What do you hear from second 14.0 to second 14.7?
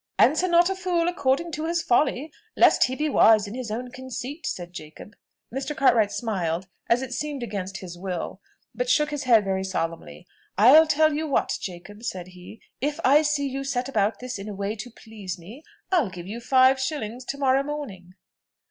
this in a